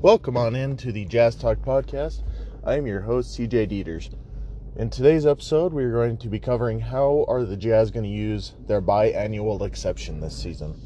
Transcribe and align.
Welcome 0.00 0.36
on 0.36 0.54
into 0.54 0.92
the 0.92 1.06
Jazz 1.06 1.34
Talk 1.34 1.58
podcast. 1.58 2.22
I 2.62 2.76
am 2.76 2.86
your 2.86 3.00
host, 3.00 3.36
CJ 3.36 3.68
Dieters. 3.68 4.14
In 4.76 4.90
today's 4.90 5.26
episode, 5.26 5.72
we 5.72 5.82
are 5.82 5.90
going 5.90 6.16
to 6.18 6.28
be 6.28 6.38
covering 6.38 6.78
how 6.78 7.24
are 7.26 7.42
the 7.42 7.56
Jazz 7.56 7.90
going 7.90 8.04
to 8.04 8.08
use 8.08 8.52
their 8.68 8.80
biannual 8.80 9.66
exception 9.66 10.20
this 10.20 10.40
season. 10.40 10.80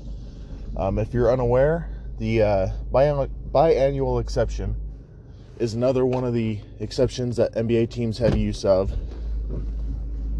Um, 0.78 0.98
if 0.98 1.12
you're 1.12 1.30
unaware, 1.30 1.90
the 2.16 2.40
uh, 2.40 2.68
biannual 2.90 4.18
exception 4.18 4.76
is 5.58 5.74
another 5.74 6.06
one 6.06 6.24
of 6.24 6.32
the 6.32 6.60
exceptions 6.80 7.36
that 7.36 7.52
NBA 7.52 7.90
teams 7.90 8.16
have 8.16 8.34
use 8.34 8.64
of 8.64 8.96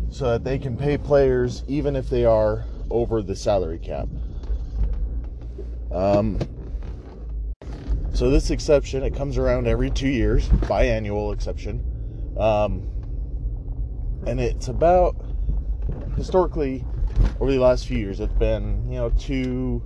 so 0.08 0.30
that 0.30 0.44
they 0.44 0.58
can 0.58 0.78
pay 0.78 0.96
players 0.96 1.62
even 1.68 1.94
if 1.94 2.08
they 2.08 2.24
are 2.24 2.64
over 2.88 3.20
the 3.20 3.36
salary 3.36 3.78
cap. 3.78 4.08
Um, 5.90 6.38
so 8.12 8.30
this 8.30 8.50
exception, 8.50 9.02
it 9.02 9.14
comes 9.14 9.38
around 9.38 9.66
every 9.66 9.90
two 9.90 10.08
years, 10.08 10.48
biannual 10.48 11.32
exception, 11.32 11.82
um, 12.38 12.88
and 14.26 14.40
it's 14.40 14.68
about 14.68 15.16
historically 16.16 16.84
over 17.40 17.50
the 17.50 17.58
last 17.58 17.86
few 17.86 17.98
years, 17.98 18.20
it's 18.20 18.32
been 18.34 18.90
you 18.90 18.98
know 18.98 19.10
two 19.10 19.82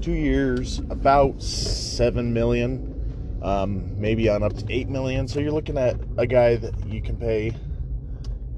two 0.00 0.12
years, 0.12 0.78
about 0.90 1.42
seven 1.42 2.32
million, 2.32 3.38
um, 3.42 3.98
maybe 4.00 4.28
on 4.28 4.42
up 4.42 4.54
to 4.54 4.64
eight 4.68 4.88
million. 4.88 5.28
So 5.28 5.40
you're 5.40 5.52
looking 5.52 5.78
at 5.78 5.96
a 6.18 6.26
guy 6.26 6.56
that 6.56 6.86
you 6.86 7.02
can 7.02 7.16
pay 7.16 7.54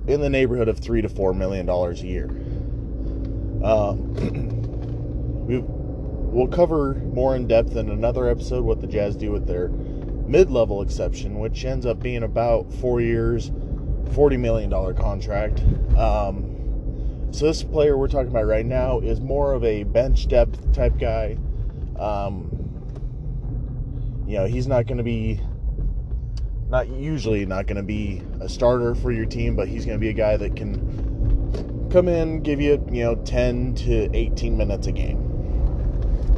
in 0.06 0.20
the 0.20 0.30
neighborhood 0.30 0.68
of 0.68 0.78
three 0.78 1.02
to 1.02 1.08
four 1.08 1.34
million 1.34 1.66
dollars 1.66 2.02
a 2.02 2.06
year. 2.06 2.26
Um, 3.62 4.12
we 5.46 5.58
we'll 6.32 6.48
cover 6.48 6.94
more 7.12 7.36
in 7.36 7.46
depth 7.46 7.76
in 7.76 7.90
another 7.90 8.26
episode 8.26 8.64
what 8.64 8.80
the 8.80 8.86
Jazz 8.86 9.14
do 9.16 9.30
with 9.30 9.46
their 9.46 9.68
mid-level 9.68 10.80
exception, 10.80 11.38
which 11.38 11.64
ends 11.64 11.84
up 11.84 12.00
being 12.00 12.22
about 12.22 12.72
four 12.74 13.00
years, 13.00 13.52
forty 14.12 14.36
million 14.36 14.70
dollar 14.70 14.94
contract. 14.94 15.60
Um, 15.96 17.28
so 17.32 17.46
this 17.46 17.62
player 17.62 17.96
we're 17.96 18.08
talking 18.08 18.28
about 18.28 18.46
right 18.46 18.64
now 18.64 19.00
is 19.00 19.20
more 19.20 19.52
of 19.52 19.62
a 19.62 19.84
bench 19.84 20.28
depth 20.28 20.72
type 20.72 20.98
guy. 20.98 21.36
Um, 21.98 22.48
you 24.26 24.38
know, 24.38 24.46
he's 24.46 24.66
not 24.66 24.86
going 24.86 24.98
to 24.98 25.04
be 25.04 25.40
not 26.70 26.88
usually 26.88 27.44
not 27.44 27.66
going 27.66 27.76
to 27.76 27.82
be 27.82 28.22
a 28.40 28.48
starter 28.48 28.94
for 28.94 29.12
your 29.12 29.26
team, 29.26 29.54
but 29.54 29.68
he's 29.68 29.84
going 29.84 29.98
to 29.98 30.00
be 30.00 30.08
a 30.08 30.14
guy 30.14 30.38
that 30.38 30.56
can 30.56 31.88
come 31.90 32.08
in, 32.08 32.42
give 32.42 32.58
you 32.58 32.82
you 32.90 33.04
know 33.04 33.16
10 33.16 33.74
to 33.74 34.16
18 34.16 34.56
minutes 34.56 34.86
a 34.86 34.92
game. 34.92 35.31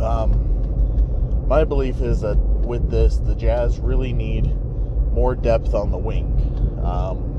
Um, 0.05 1.47
my 1.49 1.65
belief 1.65 2.01
is 2.01 2.21
that 2.21 2.37
with 2.37 2.91
this, 2.91 3.17
the 3.17 3.35
Jazz 3.35 3.79
really 3.79 4.13
need 4.13 4.55
more 5.13 5.35
depth 5.35 5.75
on 5.75 5.91
the 5.91 5.99
wing. 5.99 6.31
Um, 6.85 7.31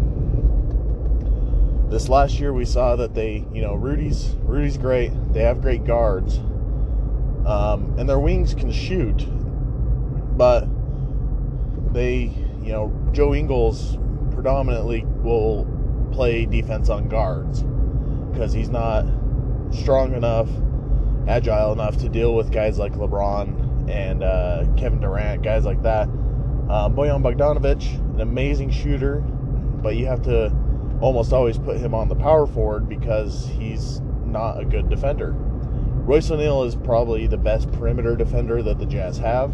this 1.89 2.09
last 2.09 2.39
year, 2.39 2.53
we 2.53 2.65
saw 2.65 2.95
that 2.95 3.13
they, 3.13 3.45
you 3.53 3.61
know, 3.61 3.75
Rudy's 3.75 4.35
Rudy's 4.41 4.77
great. 4.77 5.11
They 5.33 5.41
have 5.43 5.61
great 5.61 5.85
guards, 5.85 6.39
um, 7.45 7.93
and 7.97 8.09
their 8.09 8.19
wings 8.19 8.55
can 8.55 8.71
shoot, 8.71 9.27
but 10.35 10.67
they, 11.93 12.33
you 12.63 12.71
know, 12.71 12.91
Joe 13.11 13.35
Ingles 13.35 13.97
predominantly 14.31 15.05
will 15.21 15.67
play 16.11 16.45
defense 16.45 16.89
on 16.89 17.07
guards 17.07 17.63
because 18.31 18.51
he's 18.51 18.69
not 18.69 19.05
strong 19.71 20.13
enough 20.13 20.49
agile 21.27 21.71
enough 21.71 21.97
to 21.97 22.09
deal 22.09 22.35
with 22.35 22.51
guys 22.51 22.77
like 22.77 22.93
LeBron 22.93 23.89
and 23.89 24.23
uh, 24.23 24.65
Kevin 24.77 24.99
Durant, 24.99 25.41
guys 25.41 25.65
like 25.65 25.81
that. 25.83 26.07
Um, 26.07 26.95
Bojan 26.95 27.21
Bogdanovic, 27.21 28.15
an 28.15 28.21
amazing 28.21 28.71
shooter, 28.71 29.17
but 29.17 29.95
you 29.95 30.05
have 30.07 30.21
to 30.23 30.55
almost 31.01 31.33
always 31.33 31.57
put 31.57 31.77
him 31.77 31.93
on 31.93 32.09
the 32.09 32.15
power 32.15 32.47
forward 32.47 32.89
because 32.89 33.47
he's 33.59 34.01
not 34.25 34.59
a 34.59 34.65
good 34.65 34.89
defender. 34.89 35.33
Royce 35.33 36.29
O'Neale 36.29 36.63
is 36.63 36.75
probably 36.75 37.27
the 37.27 37.37
best 37.37 37.71
perimeter 37.71 38.15
defender 38.15 38.61
that 38.63 38.79
the 38.79 38.85
Jazz 38.85 39.17
have, 39.17 39.53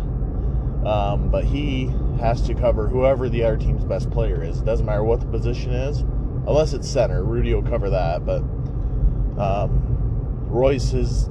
um, 0.86 1.30
but 1.30 1.46
he 1.46 1.92
has 2.20 2.42
to 2.44 2.54
cover 2.54 2.88
whoever 2.88 3.30
the 3.30 3.44
other 3.44 3.58
team's 3.58 3.86
best 3.86 4.10
player 4.12 4.44
is. 4.44 4.60
It 4.60 4.66
doesn't 4.66 4.86
matter 4.86 5.04
what 5.04 5.22
the 5.22 5.28
position 5.28 5.72
is, 5.72 6.00
unless 6.00 6.74
it's 6.74 6.90
center. 6.90 7.24
Rudy 7.24 7.54
will 7.54 7.64
cover 7.64 7.90
that, 7.90 8.26
but 8.26 8.42
um, 9.42 9.91
Royce 10.52 10.94
is 10.94 11.30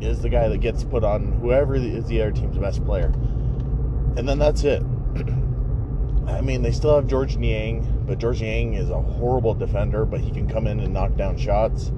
is 0.00 0.20
the 0.20 0.28
guy 0.28 0.48
that 0.48 0.58
gets 0.58 0.84
put 0.84 1.04
on 1.04 1.32
whoever 1.40 1.74
is 1.74 2.06
the 2.06 2.20
other 2.20 2.32
team's 2.32 2.58
best 2.58 2.84
player, 2.84 3.12
and 4.16 4.28
then 4.28 4.38
that's 4.38 4.64
it. 4.64 4.82
I 6.26 6.40
mean, 6.40 6.62
they 6.62 6.72
still 6.72 6.96
have 6.96 7.06
George 7.06 7.36
Niang, 7.36 8.04
but 8.06 8.18
George 8.18 8.40
Niang 8.40 8.74
is 8.74 8.90
a 8.90 9.00
horrible 9.00 9.54
defender, 9.54 10.04
but 10.04 10.20
he 10.20 10.30
can 10.30 10.48
come 10.48 10.66
in 10.66 10.80
and 10.80 10.92
knock 10.92 11.16
down 11.16 11.36
shots. 11.36 11.92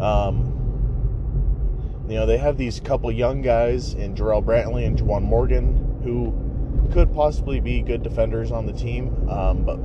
Um, 0.00 0.50
you 2.08 2.16
know, 2.16 2.26
they 2.26 2.38
have 2.38 2.58
these 2.58 2.80
couple 2.80 3.10
young 3.12 3.42
guys 3.42 3.94
in 3.94 4.14
Jarrell 4.14 4.44
Brantley 4.44 4.86
and 4.86 4.98
Juwan 4.98 5.22
Morgan 5.22 6.00
who 6.02 6.34
could 6.92 7.14
possibly 7.14 7.60
be 7.60 7.80
good 7.80 8.02
defenders 8.02 8.50
on 8.52 8.66
the 8.66 8.72
team, 8.72 9.28
um, 9.28 9.64
but 9.64 9.78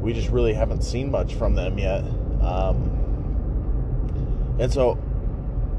we 0.00 0.12
just 0.12 0.28
really 0.28 0.54
haven't 0.54 0.82
seen 0.82 1.10
much 1.10 1.34
from 1.34 1.54
them 1.54 1.78
yet. 1.78 2.02
Um, 2.40 2.96
and 4.58 4.72
so 4.72 4.98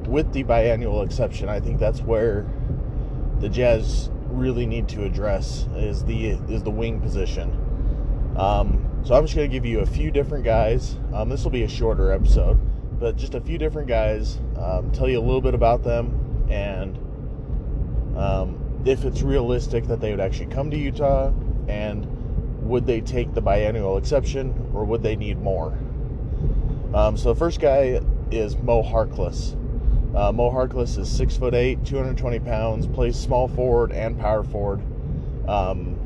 with 0.07 0.31
the 0.33 0.43
biannual 0.43 1.05
exception, 1.05 1.49
I 1.49 1.59
think 1.59 1.79
that's 1.79 2.01
where 2.01 2.45
the 3.39 3.49
Jazz 3.49 4.09
really 4.27 4.65
need 4.65 4.87
to 4.89 5.03
address 5.03 5.67
is 5.75 6.03
the 6.05 6.27
is 6.29 6.63
the 6.63 6.71
wing 6.71 7.01
position. 7.01 7.57
Um, 8.37 8.87
so 9.03 9.15
I'm 9.15 9.23
just 9.23 9.35
going 9.35 9.49
to 9.49 9.53
give 9.53 9.65
you 9.65 9.79
a 9.79 9.85
few 9.85 10.11
different 10.11 10.45
guys. 10.45 10.97
Um, 11.13 11.29
this 11.29 11.43
will 11.43 11.51
be 11.51 11.63
a 11.63 11.67
shorter 11.67 12.11
episode, 12.11 12.59
but 12.99 13.17
just 13.17 13.35
a 13.35 13.41
few 13.41 13.57
different 13.57 13.87
guys. 13.87 14.39
Um, 14.57 14.91
tell 14.91 15.09
you 15.09 15.19
a 15.19 15.21
little 15.21 15.41
bit 15.41 15.53
about 15.53 15.83
them 15.83 16.47
and 16.49 16.97
um, 18.17 18.81
if 18.85 19.05
it's 19.05 19.21
realistic 19.21 19.87
that 19.87 19.99
they 19.99 20.11
would 20.11 20.19
actually 20.19 20.47
come 20.47 20.69
to 20.71 20.77
Utah 20.77 21.31
and 21.67 22.05
would 22.67 22.85
they 22.85 23.01
take 23.01 23.33
the 23.33 23.41
biannual 23.41 23.97
exception 23.97 24.71
or 24.73 24.85
would 24.85 25.01
they 25.01 25.15
need 25.15 25.39
more? 25.39 25.77
Um, 26.93 27.17
so 27.17 27.33
the 27.33 27.39
first 27.39 27.59
guy 27.59 28.01
is 28.31 28.57
Mo 28.57 28.83
Harkless. 28.83 29.57
Uh, 30.15 30.31
Mo 30.31 30.51
Harkless 30.51 30.97
is 30.97 31.09
six 31.09 31.37
foot 31.37 31.53
eight, 31.53 31.85
220 31.85 32.39
pounds, 32.39 32.85
plays 32.87 33.17
small 33.17 33.47
forward 33.47 33.91
and 33.91 34.19
power 34.19 34.43
forward. 34.43 34.81
Um, 35.47 35.97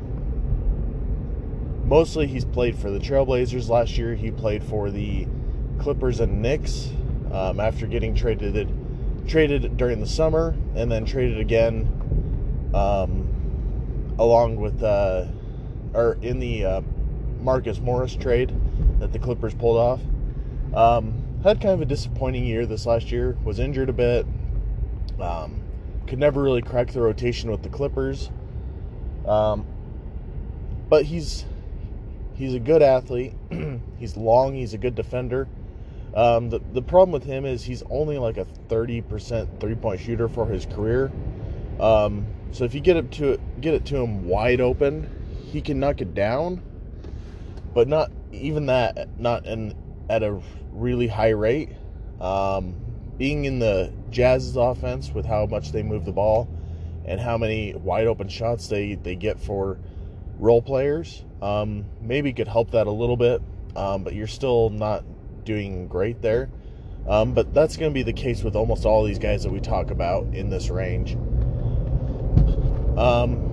mostly, 1.84 2.28
he's 2.28 2.44
played 2.44 2.78
for 2.78 2.90
the 2.90 3.00
Trailblazers. 3.00 3.68
Last 3.68 3.98
year, 3.98 4.14
he 4.14 4.30
played 4.30 4.62
for 4.62 4.90
the 4.90 5.26
Clippers 5.80 6.20
and 6.20 6.40
Knicks. 6.40 6.90
Um, 7.32 7.58
after 7.58 7.88
getting 7.88 8.14
traded, 8.14 8.68
traded 9.26 9.76
during 9.76 10.00
the 10.00 10.06
summer, 10.06 10.54
and 10.76 10.90
then 10.90 11.04
traded 11.04 11.40
again, 11.40 11.88
um, 12.72 14.14
along 14.20 14.56
with, 14.56 14.82
uh, 14.84 15.26
or 15.92 16.16
in 16.22 16.38
the 16.38 16.64
uh, 16.64 16.80
Marcus 17.40 17.80
Morris 17.80 18.14
trade 18.14 18.54
that 19.00 19.12
the 19.12 19.18
Clippers 19.18 19.54
pulled 19.54 19.76
off. 19.76 20.00
Um, 20.72 21.25
had 21.42 21.60
kind 21.60 21.74
of 21.74 21.80
a 21.80 21.84
disappointing 21.84 22.44
year 22.44 22.66
this 22.66 22.86
last 22.86 23.12
year. 23.12 23.36
Was 23.44 23.58
injured 23.58 23.88
a 23.88 23.92
bit. 23.92 24.26
Um, 25.20 25.62
could 26.06 26.18
never 26.18 26.42
really 26.42 26.62
crack 26.62 26.92
the 26.92 27.00
rotation 27.00 27.50
with 27.50 27.62
the 27.62 27.68
Clippers. 27.68 28.30
Um, 29.26 29.66
but 30.88 31.04
he's 31.04 31.44
he's 32.34 32.54
a 32.54 32.60
good 32.60 32.82
athlete. 32.82 33.34
he's 33.98 34.16
long. 34.16 34.54
He's 34.54 34.74
a 34.74 34.78
good 34.78 34.94
defender. 34.94 35.48
Um, 36.14 36.50
the 36.50 36.60
the 36.72 36.82
problem 36.82 37.12
with 37.12 37.24
him 37.24 37.44
is 37.44 37.64
he's 37.64 37.82
only 37.90 38.18
like 38.18 38.38
a 38.38 38.44
thirty 38.68 39.02
percent 39.02 39.60
three 39.60 39.74
point 39.74 40.00
shooter 40.00 40.28
for 40.28 40.46
his 40.46 40.66
career. 40.66 41.10
Um, 41.80 42.26
so 42.52 42.64
if 42.64 42.74
you 42.74 42.80
get 42.80 42.96
it 42.96 43.10
to 43.12 43.38
get 43.60 43.74
it 43.74 43.84
to 43.86 43.96
him 43.96 44.26
wide 44.26 44.60
open, 44.60 45.10
he 45.52 45.60
can 45.60 45.78
knock 45.78 46.00
it 46.00 46.14
down. 46.14 46.62
But 47.74 47.88
not 47.88 48.10
even 48.32 48.66
that. 48.66 49.20
Not 49.20 49.44
in 49.46 49.74
at 50.08 50.22
a 50.22 50.40
really 50.72 51.06
high 51.08 51.30
rate. 51.30 51.70
Um, 52.20 52.74
being 53.18 53.44
in 53.44 53.58
the 53.58 53.92
Jazz's 54.10 54.56
offense 54.56 55.10
with 55.10 55.24
how 55.26 55.46
much 55.46 55.72
they 55.72 55.82
move 55.82 56.04
the 56.04 56.12
ball 56.12 56.48
and 57.06 57.20
how 57.20 57.38
many 57.38 57.74
wide 57.74 58.06
open 58.06 58.28
shots 58.28 58.68
they, 58.68 58.94
they 58.94 59.14
get 59.14 59.40
for 59.40 59.78
role 60.38 60.60
players, 60.60 61.24
um, 61.40 61.84
maybe 62.00 62.32
could 62.32 62.48
help 62.48 62.72
that 62.72 62.86
a 62.86 62.90
little 62.90 63.16
bit, 63.16 63.40
um, 63.74 64.04
but 64.04 64.14
you're 64.14 64.26
still 64.26 64.70
not 64.70 65.04
doing 65.44 65.88
great 65.88 66.20
there. 66.20 66.50
Um, 67.08 67.32
but 67.34 67.54
that's 67.54 67.76
going 67.76 67.90
to 67.90 67.94
be 67.94 68.02
the 68.02 68.12
case 68.12 68.42
with 68.42 68.56
almost 68.56 68.84
all 68.84 69.04
these 69.04 69.18
guys 69.20 69.44
that 69.44 69.52
we 69.52 69.60
talk 69.60 69.90
about 69.90 70.24
in 70.34 70.50
this 70.50 70.70
range. 70.70 71.14
Um, 72.98 73.52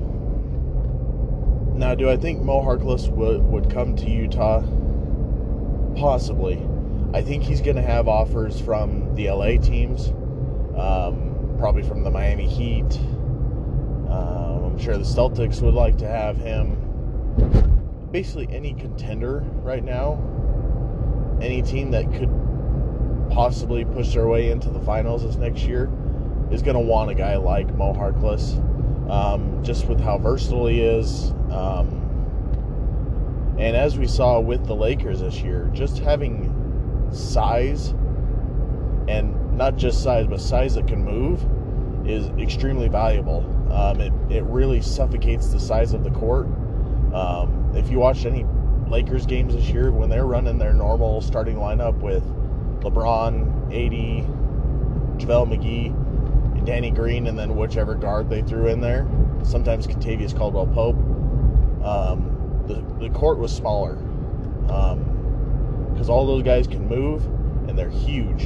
now, 1.75 1.93
do 1.93 2.09
I 2.09 2.17
think 2.17 2.41
Mo 2.41 2.61
Harkless 2.63 3.09
would, 3.09 3.43
would 3.43 3.69
come 3.69 3.95
to 3.97 4.09
Utah? 4.09 4.63
Possibly. 5.95 6.61
I 7.13 7.21
think 7.21 7.43
he's 7.43 7.61
going 7.61 7.75
to 7.75 7.81
have 7.81 8.07
offers 8.07 8.59
from 8.59 9.13
the 9.15 9.29
LA 9.29 9.57
teams, 9.61 10.09
um, 10.77 11.55
probably 11.59 11.83
from 11.83 12.03
the 12.03 12.09
Miami 12.09 12.47
Heat, 12.47 12.99
um, 14.13 14.65
I'm 14.65 14.77
sure 14.77 14.95
the 14.95 15.03
Celtics 15.03 15.61
would 15.61 15.73
like 15.73 15.97
to 15.97 16.07
have 16.07 16.37
him. 16.37 16.77
Basically, 18.11 18.47
any 18.51 18.73
contender 18.73 19.39
right 19.63 19.83
now, 19.83 20.21
any 21.41 21.63
team 21.63 21.89
that 21.91 22.05
could 22.13 22.29
possibly 23.31 23.85
push 23.85 24.13
their 24.13 24.27
way 24.27 24.51
into 24.51 24.69
the 24.69 24.79
finals 24.81 25.23
this 25.23 25.35
next 25.35 25.63
year, 25.63 25.89
is 26.51 26.61
going 26.61 26.75
to 26.75 26.81
want 26.81 27.09
a 27.09 27.15
guy 27.15 27.37
like 27.37 27.73
Mo 27.73 27.93
Harkless, 27.93 28.59
um, 29.09 29.63
just 29.63 29.87
with 29.87 29.99
how 29.99 30.19
versatile 30.19 30.67
he 30.67 30.81
is. 30.81 31.31
Um, 31.49 32.02
and 33.57 33.75
as 33.75 33.97
we 33.97 34.07
saw 34.07 34.39
with 34.39 34.65
the 34.65 34.75
Lakers 34.75 35.21
this 35.21 35.41
year, 35.41 35.69
just 35.73 35.99
having 35.99 37.07
size 37.11 37.89
and 39.07 39.57
not 39.57 39.75
just 39.75 40.01
size, 40.01 40.27
but 40.27 40.41
size 40.41 40.75
that 40.75 40.87
can 40.87 41.03
move 41.03 41.45
is 42.07 42.27
extremely 42.41 42.87
valuable. 42.87 43.45
Um, 43.71 44.01
it, 44.01 44.13
it 44.29 44.43
really 44.43 44.81
suffocates 44.81 45.49
the 45.49 45.59
size 45.59 45.93
of 45.93 46.03
the 46.03 46.11
court. 46.11 46.47
Um, 47.13 47.71
if 47.75 47.89
you 47.89 47.99
watched 47.99 48.25
any 48.25 48.45
Lakers 48.87 49.25
games 49.25 49.53
this 49.55 49.69
year, 49.69 49.91
when 49.91 50.09
they're 50.09 50.25
running 50.25 50.57
their 50.57 50.73
normal 50.73 51.21
starting 51.21 51.57
lineup 51.57 51.99
with 51.99 52.23
LeBron, 52.81 53.65
AD, 53.67 55.19
JaVale 55.19 55.47
McGee, 55.47 56.65
Danny 56.65 56.91
Green, 56.91 57.27
and 57.27 57.37
then 57.37 57.55
whichever 57.55 57.95
guard 57.95 58.29
they 58.29 58.41
threw 58.41 58.67
in 58.67 58.81
there, 58.81 59.07
sometimes 59.43 59.87
Kentavious 59.87 60.35
Caldwell 60.35 60.67
Pope, 60.67 60.95
um, 61.85 62.32
the, 62.67 62.83
the 62.99 63.09
court 63.09 63.37
was 63.37 63.53
smaller. 63.55 63.95
Because 64.61 66.09
um, 66.09 66.09
all 66.09 66.25
those 66.25 66.43
guys 66.43 66.67
can 66.67 66.87
move, 66.87 67.25
and 67.67 67.77
they're 67.77 67.89
huge. 67.89 68.45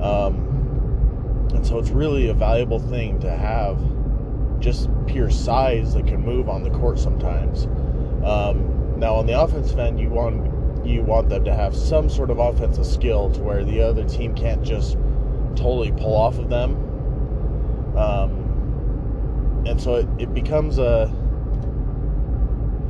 Um, 0.00 1.48
and 1.52 1.66
so 1.66 1.78
it's 1.78 1.90
really 1.90 2.28
a 2.28 2.34
valuable 2.34 2.78
thing 2.78 3.18
to 3.20 3.30
have 3.30 3.78
just 4.60 4.88
pure 5.06 5.30
size 5.30 5.94
that 5.94 6.06
can 6.06 6.20
move 6.24 6.48
on 6.48 6.62
the 6.62 6.70
court 6.70 6.98
sometimes. 6.98 7.64
Um, 8.24 8.98
now 8.98 9.14
on 9.14 9.26
the 9.26 9.40
offensive 9.40 9.78
end, 9.78 9.98
you 9.98 10.10
want 10.10 10.48
you 10.86 11.02
want 11.02 11.28
them 11.28 11.44
to 11.44 11.54
have 11.54 11.74
some 11.74 12.08
sort 12.08 12.30
of 12.30 12.38
offensive 12.38 12.86
skill 12.86 13.30
to 13.32 13.40
where 13.42 13.64
the 13.64 13.82
other 13.82 14.04
team 14.04 14.34
can't 14.34 14.62
just 14.62 14.96
totally 15.54 15.92
pull 15.92 16.14
off 16.14 16.38
of 16.38 16.48
them. 16.48 16.74
Um, 17.96 19.64
and 19.66 19.80
so 19.80 19.96
it, 19.96 20.08
it 20.18 20.34
becomes 20.34 20.78
a 20.78 21.06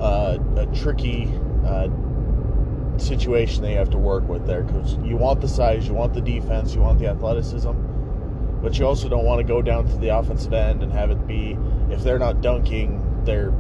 a, 0.01 0.39
a 0.57 0.67
tricky 0.75 1.33
uh, 1.65 1.89
situation 2.99 3.63
they 3.63 3.75
have 3.75 3.91
to 3.91 3.99
work 3.99 4.29
with 4.29 4.47
there 4.47 4.63
because 4.63 4.95
you 4.99 5.17
want 5.17 5.41
the 5.41 5.49
size, 5.49 5.87
you 5.87 5.95
want 5.95 6.15
the 6.15 6.21
defense, 6.21 6.75
you 6.75 6.81
want 6.81 6.99
the 6.99 7.07
athleticism 7.07 7.73
but 8.63 8.79
you 8.79 8.87
also 8.87 9.09
don't 9.09 9.25
want 9.25 9.39
to 9.39 9.45
go 9.45 9.63
down 9.63 9.87
to 9.89 9.97
the 9.97 10.09
offensive 10.09 10.53
end 10.53 10.83
and 10.83 10.93
have 10.93 11.11
it 11.11 11.27
be 11.27 11.57
if 11.91 12.03
they're 12.03 12.19
not 12.19 12.43
dunking, 12.43 13.23
they're 13.25 13.53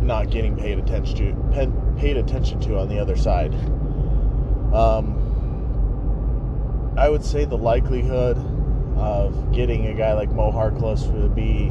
not 0.00 0.30
getting 0.30 0.56
paid 0.56 0.78
attention 0.78 1.16
to 1.16 1.34
paid 1.98 2.16
attention 2.16 2.58
to 2.60 2.78
on 2.78 2.88
the 2.88 2.98
other 2.98 3.16
side. 3.16 3.54
Um, 4.74 5.16
I 6.96 7.08
would 7.08 7.24
say 7.24 7.44
the 7.44 7.58
likelihood 7.58 8.36
of 8.96 9.52
getting 9.52 9.86
a 9.86 9.94
guy 9.94 10.12
like 10.14 10.30
Mo 10.30 10.50
Harkless 10.50 11.06
would 11.12 11.34
be, 11.34 11.70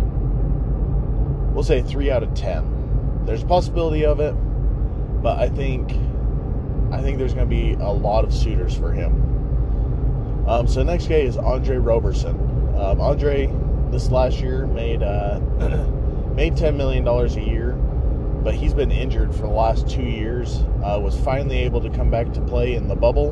we'll 1.53 1.63
say 1.63 1.81
three 1.81 2.09
out 2.09 2.23
of 2.23 2.33
ten. 2.33 2.78
There's 3.29 3.43
a 3.43 3.45
possibility 3.45 4.05
of 4.05 4.19
it, 4.19 4.31
but 5.21 5.37
I 5.37 5.49
think 5.49 5.91
I 6.91 6.99
think 6.99 7.19
there's 7.19 7.35
going 7.35 7.47
to 7.47 7.55
be 7.55 7.73
a 7.73 7.91
lot 7.91 8.23
of 8.23 8.33
suitors 8.33 8.75
for 8.75 8.91
him. 8.91 10.47
Um, 10.47 10.67
so 10.67 10.81
next 10.81 11.07
guy 11.07 11.17
is 11.17 11.37
Andre 11.37 11.77
Roberson. 11.77 12.35
Um, 12.75 12.99
Andre, 12.99 13.53
this 13.91 14.09
last 14.09 14.39
year 14.39 14.65
made 14.65 15.03
uh, 15.03 15.39
made 16.35 16.57
ten 16.57 16.75
million 16.75 17.03
dollars 17.03 17.35
a 17.35 17.41
year, 17.41 17.73
but 18.43 18.55
he's 18.55 18.73
been 18.73 18.89
injured 18.89 19.31
for 19.31 19.43
the 19.43 19.53
last 19.53 19.87
two 19.87 20.01
years. 20.01 20.63
Uh, 20.83 20.99
was 20.99 21.15
finally 21.15 21.59
able 21.59 21.81
to 21.81 21.89
come 21.91 22.09
back 22.09 22.33
to 22.33 22.41
play 22.41 22.73
in 22.73 22.87
the 22.87 22.95
bubble, 22.95 23.29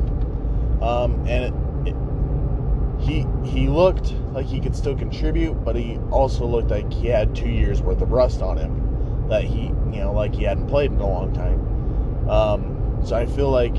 um, 0.80 1.26
and 1.26 1.46
it, 1.86 1.92
it, 1.92 3.04
he 3.04 3.26
he 3.42 3.66
looked 3.66 4.12
like 4.32 4.46
he 4.46 4.60
could 4.60 4.76
still 4.76 4.96
contribute, 4.96 5.54
but 5.64 5.74
he 5.74 5.98
also 6.12 6.46
looked 6.46 6.70
like 6.70 6.92
he 6.92 7.08
had 7.08 7.34
two 7.34 7.48
years 7.48 7.82
worth 7.82 8.00
of 8.00 8.12
rust 8.12 8.42
on 8.42 8.56
him 8.56 8.87
that 9.28 9.44
he 9.44 9.66
you 9.66 10.00
know 10.00 10.12
like 10.12 10.34
he 10.34 10.44
hadn't 10.44 10.68
played 10.68 10.90
in 10.90 10.98
a 10.98 11.08
long 11.08 11.32
time. 11.32 12.28
Um, 12.28 13.00
so 13.04 13.16
I 13.16 13.26
feel 13.26 13.50
like 13.50 13.76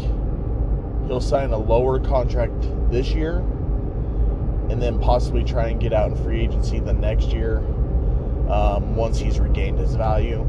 he'll 1.08 1.22
sign 1.22 1.52
a 1.52 1.58
lower 1.58 2.00
contract 2.00 2.68
this 2.92 3.10
year 3.10 3.40
and 4.70 4.82
then 4.82 5.00
possibly 5.00 5.44
try 5.44 5.70
and 5.70 5.80
get 5.80 5.94
out 5.94 6.12
in 6.12 6.24
free 6.24 6.42
agency 6.42 6.80
the 6.80 6.94
next 6.94 7.30
year 7.30 7.58
um, 8.50 8.96
once 8.96 9.18
he's 9.20 9.40
regained 9.40 9.80
his 9.80 9.96
value, 9.96 10.40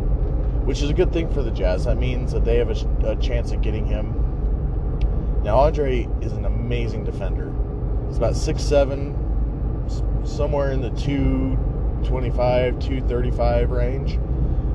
which 0.65 0.83
is 0.83 0.91
a 0.91 0.95
good 0.95 1.13
thing 1.13 1.33
for 1.33 1.43
the 1.43 1.51
Jazz. 1.51 1.85
That 1.85 1.97
means 1.97 2.33
that 2.33 2.45
they 2.45 2.57
have 2.57 2.71
a, 2.71 3.11
a 3.11 3.17
chance 3.17 3.53
of 3.53 3.63
getting 3.63 3.87
him. 3.87 4.15
Now, 5.43 5.59
Andre 5.59 6.07
is 6.21 6.33
an 6.33 6.45
amazing 6.45 7.05
defender. 7.05 7.53
He's 8.09 8.19
about 8.19 8.37
six 8.37 8.63
seven, 8.63 9.17
somewhere 10.25 10.73
in 10.73 10.83
the 10.83 10.91
225, 10.91 12.79
235 12.79 13.71
range. 13.71 14.19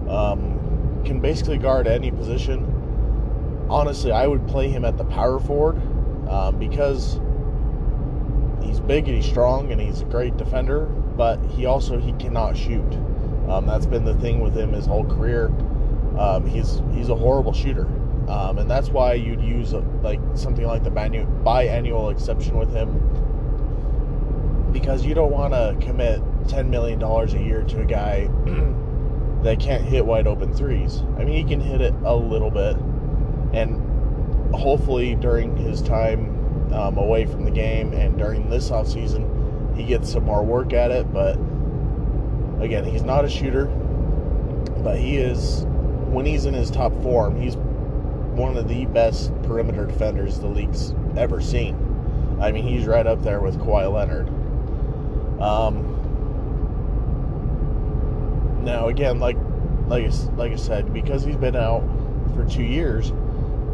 Um, 0.10 1.04
can 1.06 1.20
basically 1.20 1.58
guard 1.58 1.88
any 1.88 2.12
position 2.12 2.72
honestly, 3.70 4.12
I 4.12 4.28
would 4.28 4.48
play 4.48 4.70
him 4.70 4.86
at 4.86 4.98
the 4.98 5.06
power 5.06 5.40
forward 5.40 5.78
um, 6.30 6.58
because 6.60 7.20
he's 8.64 8.80
big 8.80 9.08
and 9.08 9.16
he's 9.18 9.26
strong 9.26 9.72
and 9.72 9.80
he's 9.82 10.02
a 10.02 10.06
great 10.06 10.38
defender, 10.38 10.86
but 10.86 11.44
he 11.46 11.66
also 11.66 12.00
he 12.00 12.14
cannot 12.14 12.56
shoot. 12.58 12.94
Um, 13.50 13.66
that's 13.68 13.86
been 13.86 14.06
the 14.06 14.16
thing 14.16 14.40
with 14.40 14.56
him 14.56 14.74
his 14.74 14.86
whole 14.86 15.06
career. 15.06 15.48
Um, 16.18 16.46
he's 16.46 16.82
he's 16.94 17.10
a 17.10 17.16
horrible 17.16 17.54
shooter, 17.54 17.86
um, 18.30 18.58
and 18.58 18.70
that's 18.70 18.90
why 18.90 19.14
you'd 19.14 19.42
use 19.42 19.74
a, 19.74 19.80
like 20.02 20.20
something 20.34 20.66
like 20.66 20.84
the 20.84 20.90
biannual 20.90 22.12
exception 22.12 22.58
with 22.58 22.74
him 22.74 23.12
because 24.72 25.06
you 25.06 25.14
don't 25.14 25.32
want 25.32 25.54
to 25.54 25.76
commit 25.86 26.22
ten 26.48 26.70
million 26.70 27.00
dollars 27.00 27.34
a 27.34 27.40
year 27.40 27.64
to 27.64 27.82
a 27.82 27.86
guy 27.86 28.30
that 29.46 29.60
can't 29.60 29.84
hit 29.84 30.04
wide 30.04 30.26
open 30.26 30.52
threes. 30.52 31.04
I 31.18 31.24
mean, 31.24 31.38
he 31.38 31.44
can 31.44 31.62
hit 31.62 31.80
it 31.80 31.94
a 32.04 32.16
little 32.16 32.50
bit, 32.50 32.76
and 33.54 34.54
hopefully 34.56 35.14
during 35.14 35.56
his 35.56 35.84
time 35.84 36.74
um, 36.74 36.98
away 36.98 37.28
from 37.28 37.46
the 37.46 37.52
game 37.52 37.94
and 37.94 38.18
during 38.18 38.50
this 38.50 38.72
off 38.72 38.88
season, 38.88 39.74
he 39.76 39.86
gets 39.86 40.12
some 40.12 40.26
more 40.26 40.44
work 40.44 40.74
at 40.74 40.90
it. 40.90 41.14
But 41.14 41.34
again, 42.60 42.86
he's 42.86 43.04
not 43.04 43.24
a 43.24 43.30
shooter, 43.30 43.68
but 44.84 44.98
he 44.98 45.18
is 45.18 45.66
when 46.10 46.26
he's 46.26 46.46
in 46.46 46.56
his 46.56 46.72
top 46.72 46.92
form, 47.04 47.40
he's 47.40 47.56
one 47.56 48.58
of 48.58 48.68
the 48.68 48.86
best 48.88 49.32
perimeter 49.44 49.86
defenders 49.86 50.40
the 50.40 50.48
league's 50.48 50.96
ever 51.18 51.40
seen. 51.40 51.76
I 52.42 52.52
mean, 52.52 52.66
he's 52.66 52.88
right 52.88 53.06
up 53.06 53.22
there 53.22 53.42
with 53.42 53.60
Kawhi 53.60 53.94
Leonard. 53.94 54.28
Um, 55.40 55.85
now, 58.66 58.88
again, 58.88 59.20
like 59.20 59.38
like 59.88 60.12
like 60.36 60.52
I 60.52 60.56
said, 60.56 60.94
because 60.94 61.24
he's 61.24 61.36
been 61.38 61.56
out 61.56 61.82
for 62.36 62.46
two 62.46 62.64
years, 62.64 63.14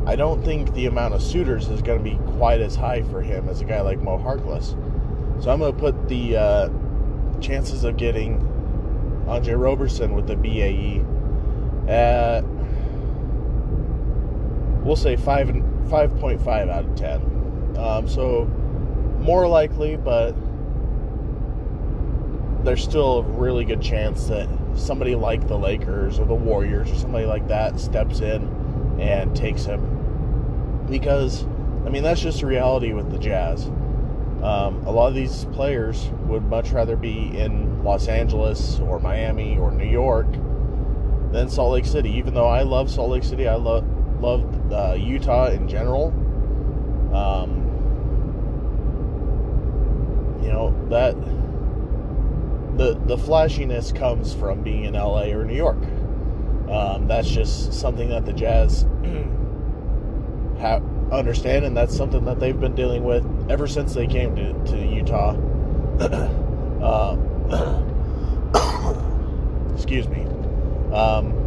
I 0.06 0.16
don't 0.16 0.44
think 0.44 0.74
the 0.74 0.86
amount 0.86 1.14
of 1.14 1.22
suitors 1.22 1.68
is 1.70 1.82
going 1.82 1.98
to 1.98 2.04
be 2.04 2.18
quite 2.38 2.62
as 2.62 2.76
high 2.76 3.02
for 3.04 3.22
him 3.22 3.48
as 3.50 3.62
a 3.62 3.66
guy 3.66 3.82
like 3.82 4.00
Mo 4.02 4.18
Harkless. 4.18 4.72
So 5.42 5.50
I'm 5.50 5.60
going 5.60 5.74
to 5.74 5.80
put 5.80 6.08
the 6.08 6.38
uh, 6.38 6.70
chances 7.40 7.84
of 7.84 7.98
getting 7.98 8.48
Andre 9.28 9.54
Roberson 9.54 10.14
with 10.14 10.28
the 10.28 10.36
BAE 10.36 11.04
at 11.90 12.44
we'll 14.84 14.96
say 14.96 15.16
five 15.16 15.50
and 15.50 15.90
five 15.90 16.16
point 16.20 16.42
five 16.42 16.70
out 16.70 16.86
of 16.86 16.96
ten. 16.96 17.22
Um, 17.78 18.08
so 18.08 18.46
more 19.20 19.48
likely, 19.48 19.96
but 19.96 20.36
there's 22.64 22.84
still 22.84 23.20
a 23.20 23.24
really 23.24 23.66
good 23.66 23.82
chance 23.82 24.28
that 24.28 24.48
somebody 24.76 25.16
like 25.16 25.48
the 25.48 25.58
Lakers 25.58 26.20
or 26.20 26.26
the 26.26 26.36
Warriors 26.36 26.92
or 26.92 26.96
somebody 26.96 27.26
like 27.26 27.48
that 27.48 27.80
steps 27.80 28.20
in 28.20 28.48
and 29.00 29.36
takes 29.36 29.66
him 29.66 30.86
because 30.90 31.44
I 31.86 31.90
mean 31.90 32.04
that's 32.04 32.22
just 32.22 32.42
a 32.42 32.46
reality 32.46 32.94
with 32.94 33.12
the 33.12 33.18
Jazz. 33.18 33.66
Um, 34.44 34.84
a 34.86 34.92
lot 34.92 35.08
of 35.08 35.16
these 35.16 35.46
players 35.46 36.10
would 36.26 36.44
much 36.44 36.72
rather 36.72 36.96
be 36.96 37.38
in 37.38 37.84
Los 37.84 38.08
Angeles 38.08 38.80
or 38.80 39.00
Miami 39.00 39.58
or 39.58 39.72
New 39.72 39.90
York 39.90 40.32
than 41.32 41.48
Salt 41.50 41.74
Lake 41.74 41.86
City. 41.86 42.10
Even 42.12 42.34
though 42.34 42.48
I 42.48 42.64
love 42.64 42.90
Salt 42.90 43.12
Lake 43.12 43.24
City, 43.24 43.48
I 43.48 43.56
love 43.56 43.86
love 44.20 44.72
uh, 44.72 44.94
Utah 44.94 45.48
in 45.48 45.68
general. 45.68 46.08
Um, 47.16 47.58
you 50.44 50.52
know 50.52 50.76
that 50.90 51.16
the 52.78 53.00
the 53.06 53.18
flashiness 53.18 53.92
comes 53.92 54.34
from 54.34 54.62
being 54.62 54.86
in 54.86 54.94
LA 54.94 55.26
or 55.26 55.44
New 55.44 55.56
York. 55.56 55.84
Um, 56.70 57.08
that's 57.08 57.30
just 57.30 57.74
something 57.74 58.10
that 58.10 58.26
the 58.26 58.34
Jazz 58.34 58.84
have, 60.60 60.84
understand, 61.12 61.66
and 61.66 61.76
that's 61.76 61.96
something 61.96 62.24
that 62.26 62.40
they've 62.40 62.60
been 62.60 62.76
dealing 62.76 63.04
with 63.04 63.26
ever 63.50 63.68
since 63.68 63.94
they 63.94 64.08
came 64.08 64.36
to, 64.36 64.54
to 64.72 64.78
Utah. 64.78 65.36
uh, 66.82 67.18
excuse 69.74 70.08
me. 70.08 70.26
Um, 70.94 71.38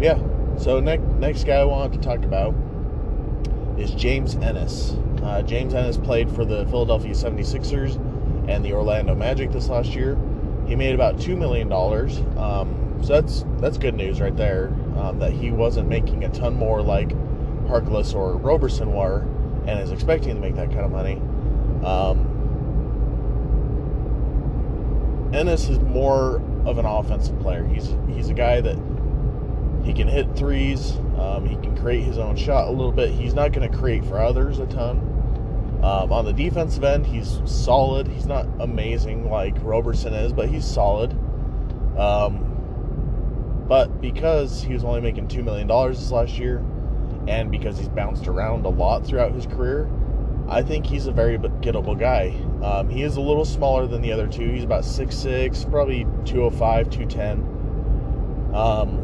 yeah. 0.00 0.18
So 0.58 0.80
next 0.80 1.04
next 1.18 1.44
guy 1.44 1.56
I 1.56 1.64
wanted 1.64 2.00
to 2.00 2.08
talk 2.08 2.24
about 2.24 2.54
is 3.78 3.92
James 3.92 4.34
Ennis. 4.36 4.96
Uh, 5.22 5.42
James 5.42 5.74
Ennis 5.74 5.96
played 5.96 6.30
for 6.30 6.44
the 6.44 6.66
Philadelphia 6.66 7.12
76ers 7.12 7.98
and 8.48 8.64
the 8.64 8.72
Orlando 8.72 9.14
Magic 9.14 9.52
this 9.52 9.68
last 9.68 9.94
year. 9.94 10.18
He 10.66 10.76
made 10.76 10.94
about 10.94 11.20
two 11.20 11.36
million 11.36 11.68
dollars. 11.68 12.18
Um, 12.36 13.00
so 13.02 13.20
that's 13.20 13.44
that's 13.58 13.78
good 13.78 13.94
news 13.94 14.20
right 14.20 14.36
there. 14.36 14.68
Um, 14.96 15.18
that 15.18 15.32
he 15.32 15.50
wasn't 15.50 15.88
making 15.88 16.24
a 16.24 16.28
ton 16.30 16.54
more 16.54 16.82
like 16.82 17.10
Harkless 17.66 18.14
or 18.14 18.36
Roberson 18.36 18.92
were, 18.94 19.20
and 19.66 19.80
is 19.80 19.90
expecting 19.92 20.34
to 20.34 20.40
make 20.40 20.56
that 20.56 20.68
kind 20.68 20.84
of 20.84 20.90
money. 20.90 21.20
Um, 21.84 22.30
Ennis 25.34 25.68
is 25.68 25.80
more 25.80 26.36
of 26.64 26.78
an 26.78 26.86
offensive 26.86 27.38
player. 27.40 27.64
He's 27.66 27.94
he's 28.08 28.28
a 28.30 28.34
guy 28.34 28.60
that 28.60 28.76
he 29.84 29.92
can 29.92 30.08
hit 30.08 30.34
threes. 30.36 30.92
Um, 31.18 31.46
he 31.46 31.56
can 31.56 31.76
create 31.76 32.04
his 32.04 32.18
own 32.18 32.36
shot 32.36 32.68
a 32.68 32.70
little 32.70 32.92
bit. 32.92 33.10
He's 33.10 33.34
not 33.34 33.52
going 33.52 33.70
to 33.70 33.76
create 33.76 34.04
for 34.04 34.18
others 34.18 34.58
a 34.58 34.66
ton. 34.66 35.13
Um, 35.84 36.12
on 36.14 36.24
the 36.24 36.32
defensive 36.32 36.82
end, 36.82 37.04
he's 37.04 37.42
solid. 37.44 38.08
He's 38.08 38.24
not 38.24 38.46
amazing 38.58 39.28
like 39.28 39.54
Roberson 39.60 40.14
is, 40.14 40.32
but 40.32 40.48
he's 40.48 40.64
solid. 40.64 41.12
Um, 41.98 43.64
but 43.68 44.00
because 44.00 44.62
he 44.62 44.72
was 44.72 44.82
only 44.82 45.02
making 45.02 45.28
$2 45.28 45.44
million 45.44 45.68
this 45.92 46.10
last 46.10 46.38
year, 46.38 46.64
and 47.28 47.50
because 47.50 47.76
he's 47.76 47.90
bounced 47.90 48.28
around 48.28 48.64
a 48.64 48.70
lot 48.70 49.06
throughout 49.06 49.32
his 49.32 49.44
career, 49.44 49.90
I 50.48 50.62
think 50.62 50.86
he's 50.86 51.06
a 51.06 51.12
very 51.12 51.36
gettable 51.36 51.98
guy. 51.98 52.34
Um, 52.66 52.88
he 52.88 53.02
is 53.02 53.16
a 53.16 53.20
little 53.20 53.44
smaller 53.44 53.86
than 53.86 54.00
the 54.00 54.10
other 54.10 54.26
two. 54.26 54.52
He's 54.52 54.64
about 54.64 54.84
6'6, 54.84 55.70
probably 55.70 56.06
205, 56.24 56.88
210. 56.88 58.54
Um, 58.54 59.02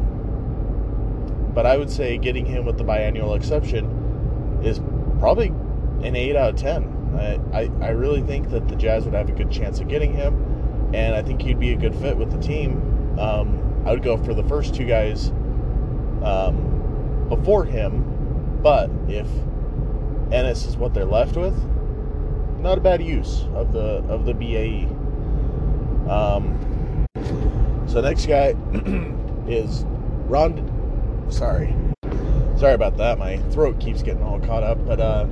but 1.52 1.66
I 1.66 1.76
would 1.76 1.90
say 1.90 2.16
getting 2.16 2.46
him 2.46 2.64
with 2.64 2.78
the 2.78 2.84
biannual 2.84 3.36
exception 3.36 4.62
is 4.64 4.80
probably 5.18 5.52
an 6.02 6.16
8 6.16 6.36
out 6.36 6.50
of 6.50 6.56
10. 6.56 6.96
I, 7.16 7.58
I, 7.58 7.70
I 7.80 7.90
really 7.90 8.22
think 8.22 8.50
that 8.50 8.68
the 8.68 8.76
Jazz 8.76 9.04
would 9.04 9.14
have 9.14 9.28
a 9.28 9.32
good 9.32 9.50
chance 9.50 9.80
of 9.80 9.88
getting 9.88 10.14
him, 10.14 10.90
and 10.94 11.14
I 11.14 11.22
think 11.22 11.42
he'd 11.42 11.58
be 11.58 11.72
a 11.72 11.76
good 11.76 11.94
fit 11.96 12.16
with 12.16 12.30
the 12.30 12.38
team. 12.38 13.18
Um, 13.18 13.82
I 13.86 13.90
would 13.90 14.02
go 14.02 14.16
for 14.16 14.34
the 14.34 14.44
first 14.44 14.74
two 14.74 14.84
guys 14.84 15.28
um, 16.22 17.26
before 17.28 17.64
him, 17.64 18.58
but 18.62 18.90
if 19.08 19.26
Ennis 20.32 20.66
is 20.66 20.76
what 20.76 20.94
they're 20.94 21.04
left 21.04 21.36
with, 21.36 21.56
not 22.60 22.78
a 22.78 22.80
bad 22.80 23.02
use 23.02 23.46
of 23.54 23.72
the 23.72 24.04
of 24.08 24.26
the 24.26 24.34
BAE. 24.34 24.86
Um, 26.10 27.06
so 27.86 28.00
next 28.00 28.26
guy 28.26 28.54
is 29.48 29.84
Ron 30.26 30.80
Sorry. 31.30 31.74
Sorry 32.56 32.74
about 32.74 32.96
that. 32.96 33.18
My 33.18 33.38
throat 33.50 33.78
keeps 33.78 34.02
getting 34.02 34.22
all 34.22 34.40
caught 34.40 34.62
up. 34.62 34.84
But 34.84 35.00
uh, 35.00 35.26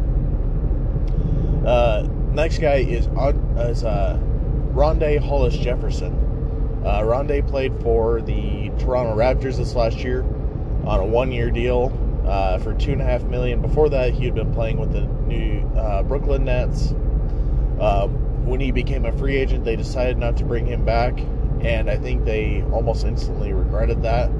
uh, 1.69 2.09
next 2.33 2.59
guy 2.59 2.77
is 2.77 3.07
is 3.07 3.85
uh, 3.85 4.19
Rondae 4.73 5.19
Hollis 5.19 5.57
Jefferson. 5.57 6.15
Uh, 6.85 7.01
Rondae 7.01 7.47
played 7.47 7.79
for 7.83 8.23
the 8.23 8.71
Toronto 8.79 9.15
Raptors 9.15 9.59
this 9.59 9.75
last 9.75 9.99
year 9.99 10.23
on 10.85 11.01
a 11.01 11.05
one-year 11.05 11.51
deal 11.51 11.93
uh, 12.27 12.59
for 12.59 12.73
two 12.75 12.93
and 12.93 13.03
a 13.03 13.05
half 13.05 13.23
million. 13.25 13.61
Before 13.61 13.89
that, 13.91 14.15
he 14.15 14.25
had 14.25 14.35
been 14.35 14.55
playing 14.55 14.79
with 14.79 14.93
the 14.93 15.03
new 15.27 15.67
uh, 15.77 16.03
Brooklyn 16.05 16.45
Nets. 16.45 16.93
Um, 17.81 18.47
when 18.47 18.61
he 18.61 18.71
became 18.71 19.05
a 19.05 19.13
free 19.19 19.37
agent, 19.37 19.65
they 19.65 19.77
decided 19.77 20.17
not 20.17 20.37
to 20.39 20.45
bring 20.45 20.67
him 20.67 20.85
back, 20.85 21.19
and 21.61 21.91
I 21.91 21.97
think 21.97 22.25
they 22.25 22.63
almost 22.73 23.05
instantly 23.05 23.53
regretted 23.53 24.03
that. 24.03 24.31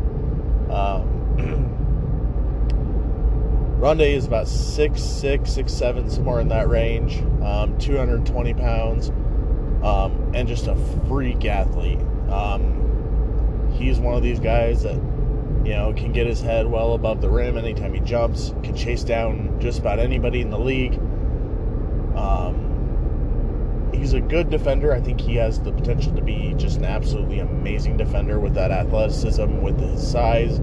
Um, 0.71 1.75
Rondae 3.79 4.15
is 4.15 4.27
about 4.27 4.49
six 4.49 5.01
six, 5.01 5.53
six 5.53 5.73
seven, 5.73 6.11
somewhere 6.11 6.41
in 6.41 6.49
that 6.49 6.69
range, 6.69 7.23
um, 7.45 7.79
220 7.79 8.55
pounds, 8.55 9.11
um, 9.85 10.33
and 10.35 10.49
just 10.49 10.67
a 10.67 10.75
freak 11.07 11.45
athlete. 11.45 12.01
Um, 12.29 13.71
he's 13.75 14.01
one 14.01 14.17
of 14.17 14.23
these 14.25 14.41
guys 14.41 14.83
that 14.83 14.97
you 15.65 15.77
know 15.77 15.95
can 15.97 16.11
get 16.11 16.27
his 16.27 16.41
head 16.41 16.67
well 16.67 16.95
above 16.95 17.21
the 17.21 17.31
rim 17.31 17.57
anytime 17.57 17.95
he 17.95 18.01
jumps, 18.01 18.53
can 18.65 18.75
chase 18.75 19.05
down 19.05 19.61
just 19.61 19.79
about 19.79 20.01
anybody 20.01 20.41
in 20.41 20.51
the 20.51 20.59
league. 20.59 20.95
Um, 22.17 23.91
he's 23.95 24.13
a 24.13 24.21
good 24.21 24.51
defender. 24.51 24.93
I 24.93 25.01
think 25.01 25.21
he 25.21 25.37
has 25.37 25.61
the 25.61 25.71
potential 25.71 26.13
to 26.17 26.23
be 26.23 26.53
just 26.59 26.79
an 26.79 26.85
absolutely 26.85 27.39
amazing 27.39 27.97
defender 27.97 28.41
with 28.41 28.55
that 28.55 28.73
athleticism, 28.73 29.63
with 29.63 29.79
his 29.79 30.05
size 30.05 30.59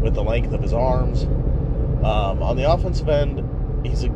with 0.00 0.14
the 0.14 0.22
length 0.22 0.52
of 0.52 0.62
his 0.62 0.72
arms. 0.72 1.26
Um, 2.30 2.42
on 2.42 2.56
the 2.56 2.70
offensive 2.70 3.08
end, 3.08 3.42
he's 3.84 4.04
a, 4.04 4.10